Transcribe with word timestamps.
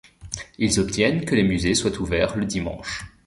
Ils 0.57 0.79
obtiennent 0.79 1.25
que 1.25 1.35
les 1.35 1.43
musées 1.43 1.75
soient 1.75 1.99
ouverts 1.99 2.35
le 2.35 2.45
dimanche. 2.45 3.05